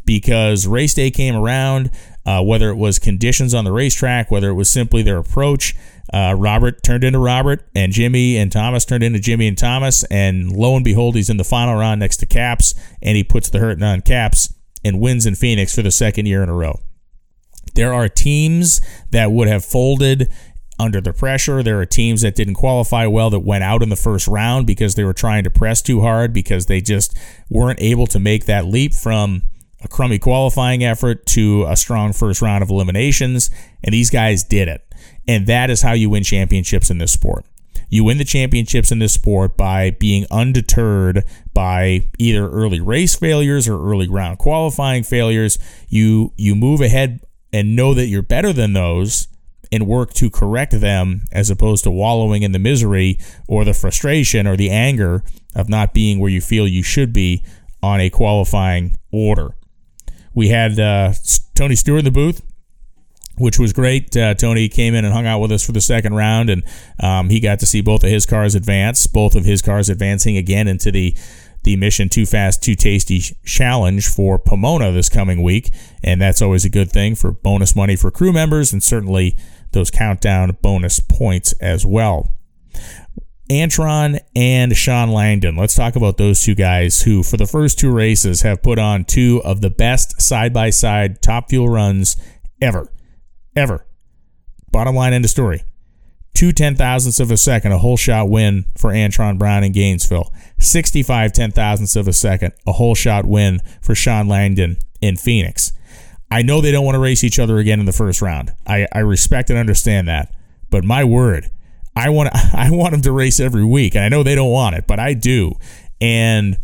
[0.04, 1.92] because race day came around
[2.26, 5.76] uh, whether it was conditions on the racetrack, whether it was simply their approach.
[6.12, 10.50] Uh, Robert turned into Robert, and Jimmy and Thomas turned into Jimmy and Thomas, and
[10.50, 13.60] lo and behold, he's in the final round next to Capps, and he puts the
[13.60, 14.52] hurting on Capps
[14.84, 16.80] and wins in Phoenix for the second year in a row.
[17.74, 20.30] There are teams that would have folded
[20.78, 21.62] under the pressure.
[21.62, 24.94] There are teams that didn't qualify well that went out in the first round because
[24.94, 27.16] they were trying to press too hard because they just
[27.50, 29.42] weren't able to make that leap from
[29.80, 33.50] a crummy qualifying effort to a strong first round of eliminations,
[33.82, 34.82] and these guys did it.
[35.26, 37.44] And that is how you win championships in this sport.
[37.88, 41.24] You win the championships in this sport by being undeterred
[41.54, 45.58] by either early race failures or early round qualifying failures.
[45.88, 47.20] You you move ahead
[47.52, 49.28] and know that you're better than those
[49.70, 54.46] and work to correct them as opposed to wallowing in the misery or the frustration
[54.46, 55.22] or the anger
[55.54, 57.44] of not being where you feel you should be
[57.82, 59.54] on a qualifying order.
[60.34, 61.14] We had uh,
[61.54, 62.42] Tony Stewart in the booth,
[63.38, 64.16] which was great.
[64.16, 66.62] Uh, Tony came in and hung out with us for the second round, and
[67.00, 70.36] um, he got to see both of his cars advance, both of his cars advancing
[70.36, 71.16] again into the
[71.64, 75.70] the Mission Too Fast, Too Tasty challenge for Pomona this coming week,
[76.04, 79.36] and that's always a good thing for bonus money for crew members, and certainly
[79.72, 82.32] those countdown bonus points as well.
[83.50, 85.56] Antron and Shawn Langdon.
[85.56, 89.04] Let's talk about those two guys who, for the first two races, have put on
[89.04, 92.16] two of the best side by side top fuel runs
[92.60, 92.92] ever.
[93.58, 93.84] Ever.
[94.70, 95.64] Bottom line, end of story.
[96.32, 100.32] Two ten thousandths of a second, a hole shot win for Antron Brown in Gainesville.
[100.60, 105.72] 65 ten thousandths of a second, a hole shot win for Shawn Langdon in Phoenix.
[106.30, 108.52] I know they don't want to race each other again in the first round.
[108.66, 110.32] I, I respect and understand that.
[110.70, 111.50] But my word,
[111.96, 113.96] I want I want them to race every week.
[113.96, 115.54] And I know they don't want it, but I do.
[116.00, 116.56] And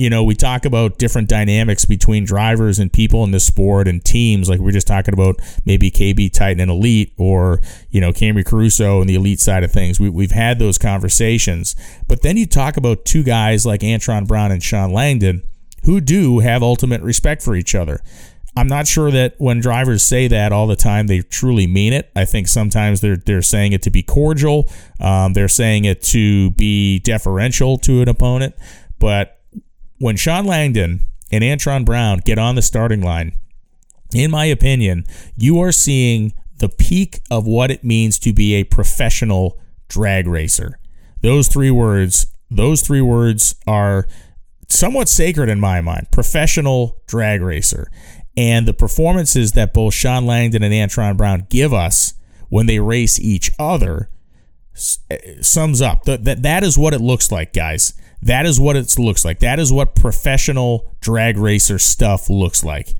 [0.00, 4.02] you know, we talk about different dynamics between drivers and people in the sport and
[4.02, 5.36] teams, like we are just talking about
[5.66, 7.60] maybe KB Titan and Elite or,
[7.90, 10.00] you know, Camrie Caruso and the Elite side of things.
[10.00, 11.76] We, we've had those conversations.
[12.08, 15.42] But then you talk about two guys like Antron Brown and Shawn Langdon
[15.82, 18.00] who do have ultimate respect for each other.
[18.56, 22.10] I'm not sure that when drivers say that all the time, they truly mean it.
[22.16, 24.66] I think sometimes they're they're saying it to be cordial.
[24.98, 28.54] Um, they're saying it to be deferential to an opponent.
[28.98, 29.39] But
[30.00, 33.32] when Shawn Langdon and Antron Brown get on the starting line,
[34.12, 35.04] in my opinion,
[35.36, 40.78] you are seeing the peak of what it means to be a professional drag racer.
[41.22, 44.08] Those three words, those three words are
[44.68, 46.08] somewhat sacred in my mind.
[46.10, 47.90] Professional drag racer
[48.36, 52.14] and the performances that both Shawn Langdon and Antron Brown give us
[52.48, 54.08] when they race each other
[55.10, 57.92] eh, sums up that that is what it looks like, guys.
[58.22, 59.38] That is what it looks like.
[59.38, 62.94] That is what professional drag racer stuff looks like.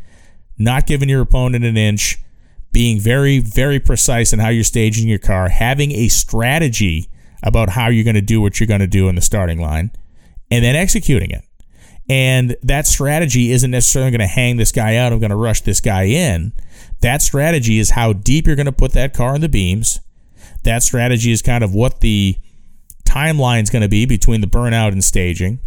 [0.59, 2.19] Not giving your opponent an inch,
[2.73, 7.09] being very, very precise in how you're staging your car, having a strategy
[7.43, 9.91] about how you're going to do what you're going to do in the starting line,
[10.51, 11.43] and then executing it.
[12.09, 15.13] And that strategy isn't necessarily going to hang this guy out.
[15.13, 16.53] I'm going to rush this guy in.
[17.03, 20.01] That strategy is how deep you're going to put that car in the beams.
[20.65, 22.37] That strategy is kind of what the
[23.11, 25.61] timeline is going to be between the burnout and staging.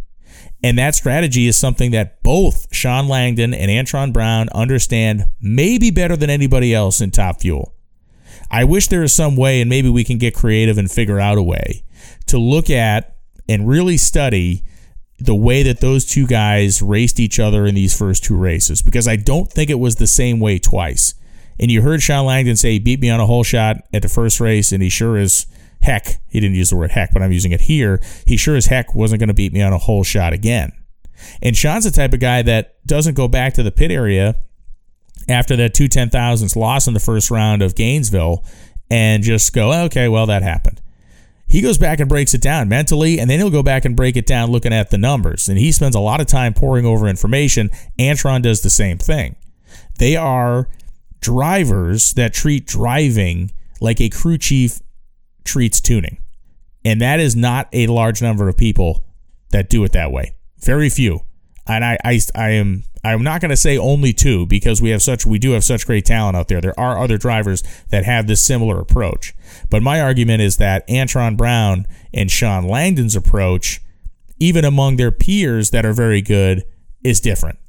[0.63, 6.15] And that strategy is something that both Shawn Langdon and Antron Brown understand maybe better
[6.15, 7.75] than anybody else in Top Fuel.
[8.49, 11.37] I wish there is some way, and maybe we can get creative and figure out
[11.37, 11.83] a way
[12.27, 13.17] to look at
[13.49, 14.63] and really study
[15.19, 19.07] the way that those two guys raced each other in these first two races because
[19.07, 21.13] I don't think it was the same way twice.
[21.59, 24.09] And you heard Shawn Langdon say he beat me on a hole shot at the
[24.09, 25.45] first race, and he sure as
[25.83, 28.01] heck, he didn't use the word heck, but I'm using it here.
[28.25, 30.71] He sure as heck wasn't going to beat me on a hole shot again.
[31.41, 34.35] And Shawn's the type of guy that doesn't go back to the pit area
[35.29, 38.43] after that two ten thousandths loss in the first round of Gainesville
[38.89, 40.81] and just go, okay, well, that happened.
[41.47, 44.17] He goes back and breaks it down mentally, and then he'll go back and break
[44.17, 45.47] it down looking at the numbers.
[45.47, 47.69] And he spends a lot of time poring over information.
[47.99, 49.35] Antron does the same thing.
[49.99, 50.67] They are
[51.19, 54.79] drivers that treat driving like a crew chief
[55.43, 56.17] treats tuning.
[56.85, 59.05] And that is not a large number of people
[59.51, 60.35] that do it that way.
[60.59, 61.21] Very few.
[61.65, 65.01] And I, I, I am I'm not going to say only two because we have
[65.01, 66.61] such we do have such great talent out there.
[66.61, 69.33] There are other drivers that have this similar approach.
[69.69, 73.81] But my argument is that Antron Brown and Shawn Langdon's approach,
[74.39, 76.63] even among their peers that are very good,
[77.03, 77.59] is different.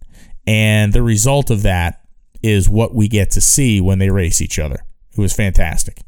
[0.46, 2.00] And the result of that
[2.42, 4.84] is what we get to see when they race each other.
[5.12, 6.02] It was fantastic.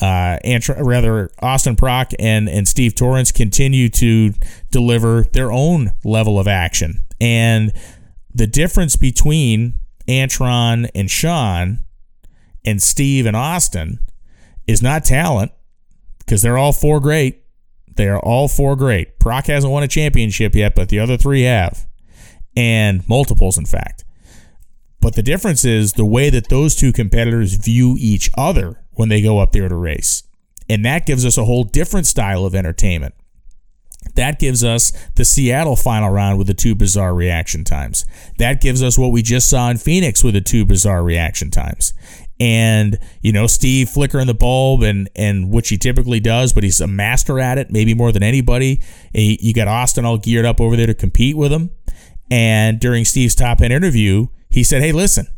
[0.00, 4.32] Uh, Antron, rather Austin Prock and and Steve Torrence continue to
[4.70, 7.72] deliver their own level of action, and
[8.32, 9.74] the difference between
[10.06, 11.84] Antron and Shawn
[12.64, 13.98] and Steve and Austin
[14.66, 15.50] is not talent
[16.20, 17.42] because they're all four great.
[17.96, 19.18] They are all four great.
[19.18, 21.86] Prock hasn't won a championship yet, but the other three have,
[22.56, 24.04] and multiples, in fact.
[25.00, 29.22] But the difference is the way that those two competitors view each other when they
[29.22, 30.24] go up there to race.
[30.68, 33.14] And that gives us a whole different style of entertainment.
[34.16, 38.04] That gives us the Seattle final round with the two bizarre reaction times.
[38.38, 41.94] That gives us what we just saw in Phoenix with the two bizarre reaction times.
[42.40, 46.80] And, you know, Steve flickering the bulb and, and which he typically does, but he's
[46.80, 48.80] a master at it, maybe more than anybody.
[49.12, 51.70] You got Austin all geared up over there to compete with him.
[52.30, 55.28] And during Steve's top end interview, he said, Hey, listen,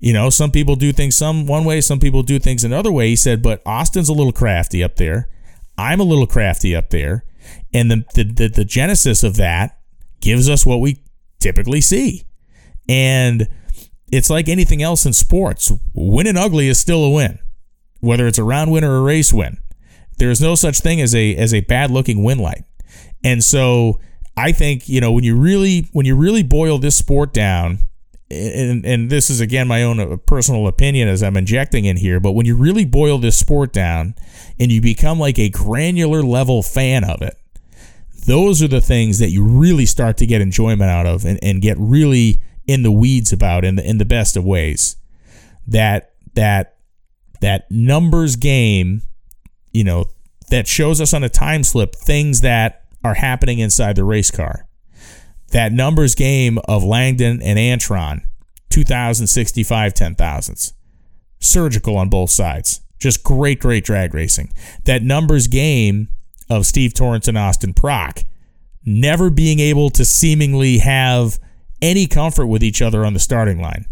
[0.00, 3.08] you know, some people do things some one way, some people do things another way.
[3.08, 5.28] He said, but Austin's a little crafty up there.
[5.76, 7.24] I'm a little crafty up there.
[7.72, 9.78] And the, the, the, the genesis of that
[10.20, 11.02] gives us what we
[11.40, 12.24] typically see.
[12.88, 13.48] And
[14.10, 15.72] it's like anything else in sports.
[15.94, 17.38] Winning ugly is still a win,
[18.00, 19.58] whether it's a round win or a race win.
[20.18, 22.64] There is no such thing as a as a bad looking win light.
[23.22, 24.00] And so
[24.36, 27.78] I think, you know, when you really when you really boil this sport down,
[28.30, 32.20] and, and this is again my own uh, personal opinion as I'm injecting in here,
[32.20, 34.14] but when you really boil this sport down
[34.60, 37.38] and you become like a granular level fan of it,
[38.26, 41.62] those are the things that you really start to get enjoyment out of and, and
[41.62, 44.96] get really in the weeds about in the in the best of ways.
[45.66, 46.76] That that
[47.40, 49.02] that numbers game,
[49.72, 50.10] you know,
[50.50, 54.67] that shows us on a time slip things that are happening inside the race car.
[55.50, 58.22] That numbers game of Langdon and Antron,
[58.70, 60.74] 2065 ten thousandths.
[61.40, 62.80] Surgical on both sides.
[62.98, 64.52] Just great, great drag racing.
[64.84, 66.08] That numbers game
[66.50, 68.24] of Steve Torrence and Austin Prock,
[68.84, 71.38] never being able to seemingly have
[71.80, 73.86] any comfort with each other on the starting line,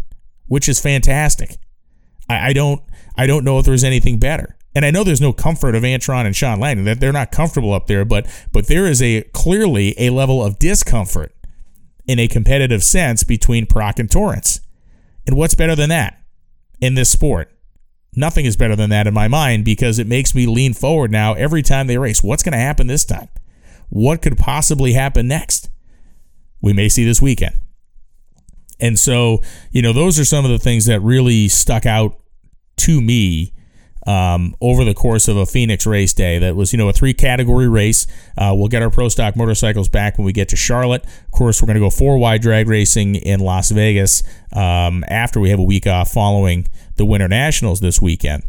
[0.47, 1.57] which is fantastic.
[2.29, 2.81] I, I don't
[3.15, 4.57] I don't know if there's anything better.
[4.75, 7.73] And I know there's no comfort of Antron and Shawn Langdon that they're not comfortable
[7.73, 11.33] up there, but but there is a clearly a level of discomfort
[12.07, 14.61] in a competitive sense between Prock and Torrence.
[15.25, 16.21] And what's better than that
[16.79, 17.53] in this sport?
[18.15, 21.33] Nothing is better than that in my mind because it makes me lean forward now
[21.33, 22.23] every time they race.
[22.23, 23.27] What's going to happen this time?
[23.89, 25.69] What could possibly happen next?
[26.61, 27.55] We may see this weekend.
[28.79, 29.41] And so,
[29.71, 32.19] you know, those are some of the things that really stuck out
[32.77, 33.53] to me
[34.07, 36.39] um, over the course of a Phoenix race day.
[36.39, 38.07] That was, you know, a three category race.
[38.37, 41.03] Uh, we'll get our pro stock motorcycles back when we get to Charlotte.
[41.03, 45.39] Of course, we're going to go four wide drag racing in Las Vegas um, after
[45.39, 48.43] we have a week off following the Winternationals this weekend.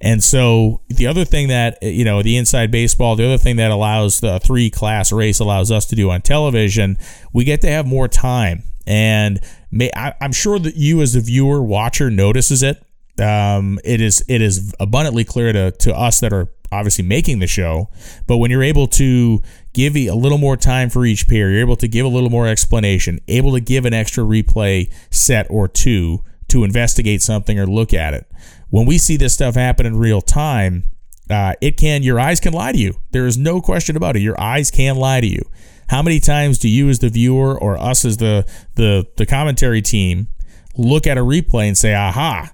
[0.00, 3.70] And so the other thing that you know, the inside baseball, the other thing that
[3.70, 6.98] allows the three class race allows us to do on television,
[7.32, 8.62] we get to have more time.
[8.86, 9.40] And
[9.70, 12.85] may, I, I'm sure that you, as a viewer, watcher, notices it
[13.20, 17.46] um, it is it is abundantly clear to to us that are obviously making the
[17.46, 17.88] show.
[18.26, 21.76] But when you're able to give a little more time for each pair, you're able
[21.76, 26.24] to give a little more explanation, able to give an extra replay set or two
[26.48, 28.30] to investigate something or look at it.
[28.70, 30.84] When we see this stuff happen in real time,
[31.30, 32.94] uh, it can your eyes can lie to you.
[33.10, 34.22] There is no question about it.
[34.22, 35.42] Your eyes can lie to you.
[35.88, 39.82] How many times do you, as the viewer, or us as the the the commentary
[39.82, 40.28] team,
[40.76, 42.52] look at a replay and say, "Aha,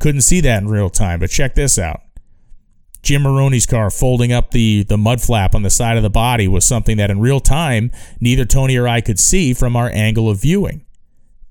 [0.00, 2.00] couldn't see that in real time, but check this out.
[3.02, 6.46] Jim Maroney's car folding up the, the mud flap on the side of the body
[6.46, 7.90] was something that in real time
[8.20, 10.84] neither Tony or I could see from our angle of viewing.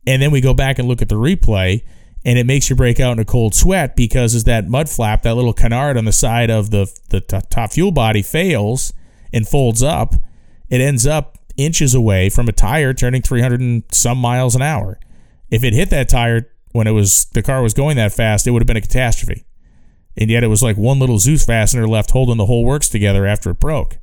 [0.06, 1.84] And then we go back and look at the replay,
[2.26, 5.24] and it makes you break out in a cold sweat because as that mud flap,
[5.24, 8.94] that little canard on the side of the the t- top fuel body fails
[9.32, 10.16] and folds up,
[10.70, 15.00] it ends up inches away from a tire turning 300 and some miles an hour.
[15.50, 18.52] If it hit that tire when it was the car was going that fast, it
[18.52, 19.46] would have been a catastrophe.
[20.18, 23.26] And yet it was like one little Dzus fastener left holding the whole works together
[23.26, 23.98] after it broke.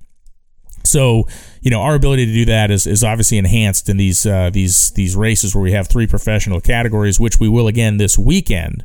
[0.84, 1.26] So,
[1.60, 4.92] you know, our ability to do that is, is obviously enhanced in these uh, these
[4.92, 8.84] these races where we have three professional categories, which we will again this weekend.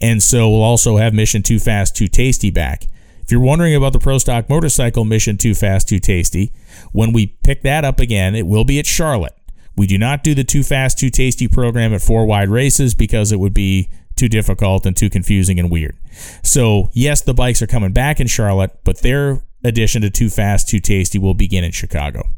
[0.00, 2.86] And so we'll also have Mission Too Fast, Too Tasty back.
[3.22, 6.52] If you're wondering about the Pro Stock Motorcycle Mission Too Fast, Too Tasty,
[6.92, 9.35] when we pick that up again, it will be at Charlotte.
[9.76, 13.32] We do not do the Too Fast, Too Tasty program at four wide races because
[13.32, 15.96] it would be too difficult and too confusing and weird.
[16.42, 20.68] So, yes, the bikes are coming back in Charlotte, but their addition to Too Fast,
[20.68, 22.28] Too Tasty will begin in Chicago.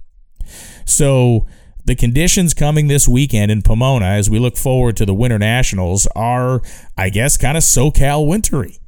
[0.85, 1.47] So,
[1.85, 6.61] the conditions coming this weekend in Pomona as we look forward to the Winternationals are,
[6.97, 8.79] I guess, kind of SoCal wintry.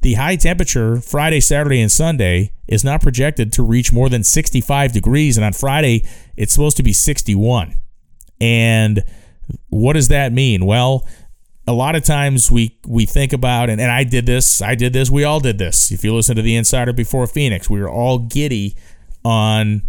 [0.00, 4.92] The high temperature Friday, Saturday, and Sunday is not projected to reach more than 65
[4.92, 7.74] degrees, and on Friday, it's supposed to be 61.
[8.40, 9.02] And
[9.68, 10.66] what does that mean?
[10.66, 11.06] Well,
[11.66, 14.94] a lot of times we we think about and, and I did this, I did
[14.94, 15.92] this, we all did this.
[15.92, 18.74] If you listen to the insider before Phoenix, we were all giddy
[19.24, 19.82] on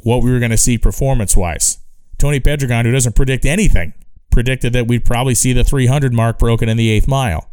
[0.00, 1.78] what we were going to see performance wise.
[2.18, 3.94] Tony Pedregon, who doesn't predict anything,
[4.30, 7.50] predicted that we'd probably see the 300 mark broken in the eighth mile.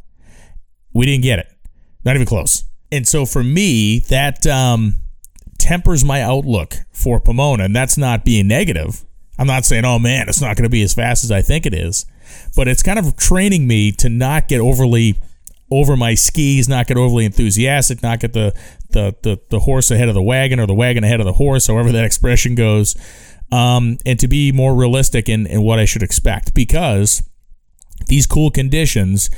[0.93, 1.51] We didn't get it,
[2.05, 2.63] not even close.
[2.91, 4.97] And so for me, that um,
[5.57, 9.03] tempers my outlook for Pomona, and that's not being negative.
[9.37, 11.65] I'm not saying, oh man, it's not going to be as fast as I think
[11.65, 12.05] it is
[12.55, 15.15] but it's kind of training me to not get overly
[15.71, 18.53] over my skis, not get overly enthusiastic, not get the,
[18.91, 21.67] the, the, the horse ahead of the wagon or the wagon ahead of the horse,
[21.67, 22.95] however that expression goes,
[23.51, 27.23] um, and to be more realistic in, in what I should expect because
[28.07, 29.29] these cool conditions,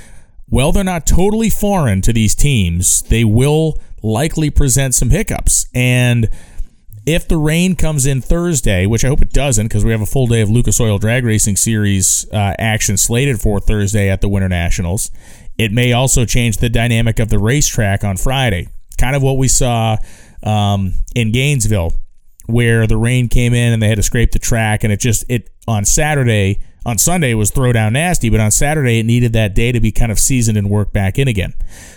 [0.50, 3.02] well, they're not totally foreign to these teams.
[3.04, 5.66] They will likely present some hiccups.
[5.74, 6.30] And
[7.06, 10.06] if the rain comes in Thursday, which I hope it doesn't, because we have a
[10.06, 14.30] full day of Lucas Oil Drag Racing Series uh, action slated for Thursday at the
[14.30, 15.10] Winternationals,
[15.58, 18.68] it may also change the dynamic of the racetrack on Friday.
[18.98, 19.98] Kind of what we saw
[20.44, 21.94] um, in Gainesville,
[22.46, 25.24] where the rain came in and they had to scrape the track, and it just
[25.30, 26.60] it on Saturday.
[26.88, 29.82] On Sunday it was throw down nasty, but on Saturday it needed that day to
[29.82, 31.54] be kind of seasoned and work back in again.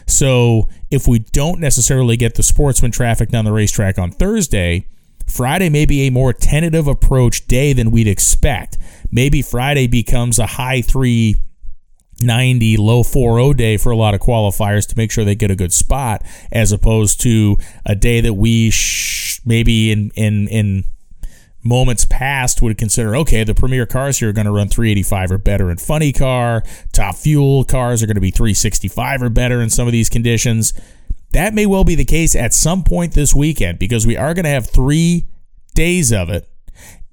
[0.08, 4.88] So if we don't necessarily get the sportsman traffic down the racetrack on Thursday,
[5.28, 8.78] Friday may be a more tentative approach day than we'd expect.
[9.12, 14.96] Maybe Friday becomes a high 390, low 40 day for a lot of qualifiers to
[14.96, 19.40] make sure they get a good spot, as opposed to a day that we sh-
[19.44, 20.82] maybe in, in, in
[21.62, 25.38] moments past would consider okay the premier cars here are going to run 385 or
[25.38, 29.68] better in funny car top fuel cars are going to be 365 or better in
[29.68, 30.72] some of these conditions
[31.32, 34.44] that may well be the case at some point this weekend because we are going
[34.44, 35.26] to have three
[35.74, 36.48] days of it.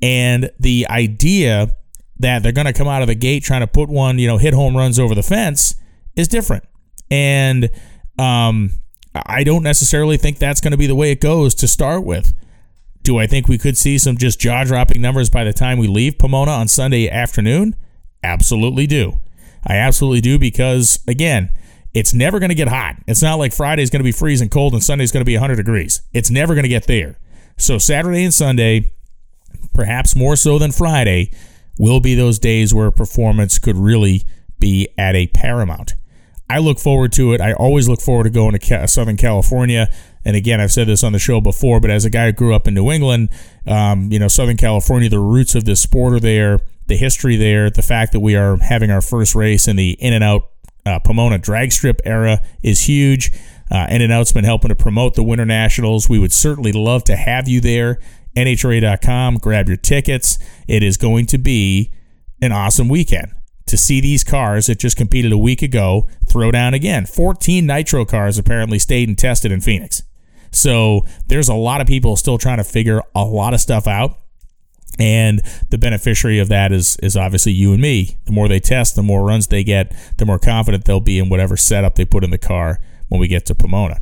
[0.01, 1.75] And the idea
[2.19, 4.37] that they're going to come out of the gate trying to put one, you know,
[4.37, 5.75] hit home runs over the fence
[6.15, 6.63] is different.
[7.11, 7.69] And
[8.17, 8.71] um,
[9.13, 12.33] I don't necessarily think that's going to be the way it goes to start with.
[13.07, 15.87] Do I think we could see some just jaw dropping numbers by the time we
[15.87, 17.73] leave Pomona on Sunday afternoon?
[18.21, 19.13] Absolutely do.
[19.65, 21.49] I absolutely do because, again,
[21.93, 22.97] it's never going to get hot.
[23.07, 25.55] It's not like Friday's going to be freezing cold and Sunday's going to be 100
[25.55, 26.01] degrees.
[26.11, 27.17] It's never going to get there.
[27.55, 28.89] So Saturday and Sunday,
[29.73, 31.31] perhaps more so than Friday,
[31.79, 34.23] will be those days where performance could really
[34.59, 35.93] be at a paramount.
[36.49, 37.39] I look forward to it.
[37.39, 39.89] I always look forward to going to Southern California.
[40.27, 42.53] And again, I've said this on the show before, but as a guy who grew
[42.53, 43.29] up in New England,
[43.65, 47.69] um, you know, Southern California, the roots of this sport are there, the history there,
[47.69, 50.49] the fact that we are having our first race in the in and out
[50.85, 53.31] uh, Pomona drag strip era is huge.
[53.71, 56.09] Uh, In-N-Out's been helping to promote the Winternationals.
[56.09, 57.97] We would certainly love to have you there.
[58.35, 60.37] NHRA.com, grab your tickets.
[60.67, 61.93] It is going to be
[62.41, 63.31] an awesome weekend
[63.67, 67.05] to see these cars that just competed a week ago throw down again.
[67.05, 70.03] 14 nitro cars apparently stayed and tested in Phoenix.
[70.57, 74.19] So there's a lot of people still trying to figure a lot of stuff out.
[74.99, 78.17] And the beneficiary of that is is obviously you and me.
[78.25, 81.29] The more they test, the more runs they get, the more confident they'll be in
[81.29, 83.99] whatever setup they put in the car when we get to Pomona.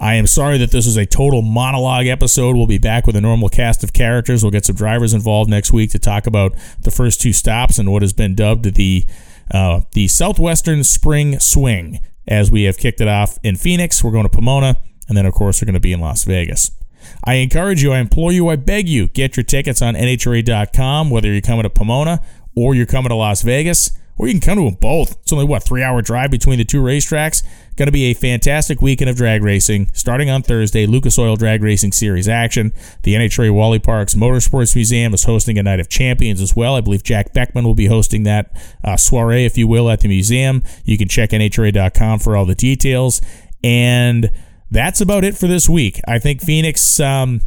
[0.00, 2.56] I am sorry that this is a total monologue episode.
[2.56, 4.42] We'll be back with a normal cast of characters.
[4.42, 7.92] We'll get some drivers involved next week to talk about the first two stops and
[7.92, 9.04] what has been dubbed the
[9.50, 12.00] uh, the Southwestern Spring Swing.
[12.26, 14.78] As we have kicked it off in Phoenix, we're going to Pomona,
[15.08, 16.70] and then of course we're going to be in Las Vegas.
[17.24, 21.30] I encourage you, I implore you, I beg you, get your tickets on NHRA.com, whether
[21.30, 22.20] you're coming to Pomona
[22.56, 25.18] or you're coming to Las Vegas or you can come to them both.
[25.22, 27.42] It's only, what, three hour drive between the two racetracks?
[27.76, 29.90] Going to be a fantastic weekend of drag racing.
[29.92, 32.72] Starting on Thursday, Lucas Oil Drag Racing Series action.
[33.02, 36.76] The NHRA Wally Parks Motorsports Museum is hosting a Night of Champions as well.
[36.76, 40.08] I believe Jack Beckman will be hosting that uh, soiree, if you will, at the
[40.08, 40.62] museum.
[40.84, 43.20] You can check NHRA.com for all the details.
[43.64, 44.30] And
[44.74, 46.00] that's about it for this week.
[46.06, 47.00] I think Phoenix.
[47.00, 47.40] Um,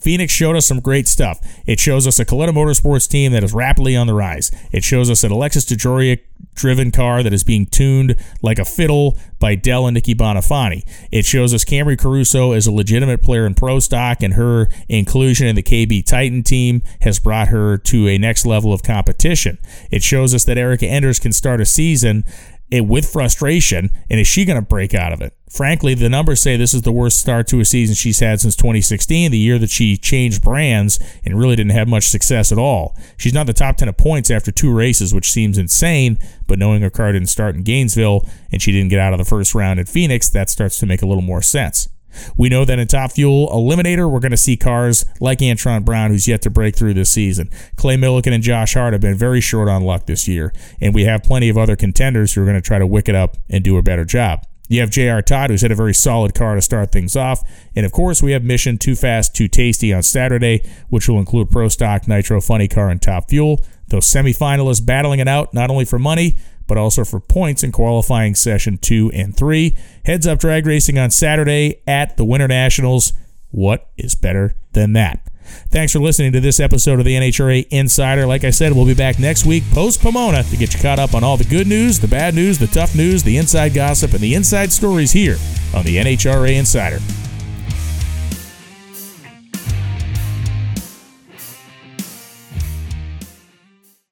[0.00, 1.40] Phoenix showed us some great stuff.
[1.64, 4.50] It shows us a Kalitta Motorsports team that is rapidly on the rise.
[4.70, 6.18] It shows us an Alexis DeJoria
[6.54, 10.86] driven car that is being tuned like a fiddle by Del and Nicky Boninfante.
[11.10, 15.46] It shows us Camrie Caruso as a legitimate player in pro stock, and her inclusion
[15.46, 19.58] in the KB Titan team has brought her to a next level of competition.
[19.90, 22.26] It shows us that Erica Enders can start a season
[22.74, 25.36] it with frustration, and is she going to break out of it?
[25.48, 28.56] Frankly, the numbers say this is the worst start to a season she's had since
[28.56, 32.96] 2016, the year that she changed brands and really didn't have much success at all.
[33.16, 36.18] She's not the top 10 of points after two races, which seems insane,
[36.48, 39.24] but knowing her car didn't start in Gainesville and she didn't get out of the
[39.24, 41.88] first round at Phoenix, that starts to make a little more sense.
[42.36, 46.10] We know that in Top Fuel Eliminator, we're going to see cars like Antron Brown,
[46.10, 47.50] who's yet to break through this season.
[47.76, 51.04] Clay Millican and Josh Hart have been very short on luck this year, and we
[51.04, 53.64] have plenty of other contenders who are going to try to wick it up and
[53.64, 54.44] do a better job.
[54.68, 55.20] You have J.R.
[55.20, 57.42] Todd, who's had a very solid car to start things off.
[57.76, 61.50] And of course, we have Mission Too Fast, Too Tasty on Saturday, which will include
[61.50, 63.62] Pro Stock, Nitro Funny Car, and Top Fuel.
[63.88, 66.36] Those semifinalists battling it out not only for money,
[66.66, 69.76] but also for points in qualifying session two and three.
[70.04, 73.12] Heads up drag racing on Saturday at the Winternationals.
[73.50, 75.26] What is better than that?
[75.68, 78.26] Thanks for listening to this episode of the NHRA Insider.
[78.26, 81.14] Like I said, we'll be back next week post Pomona to get you caught up
[81.14, 84.20] on all the good news, the bad news, the tough news, the inside gossip, and
[84.20, 85.36] the inside stories here
[85.74, 86.98] on the NHRA Insider.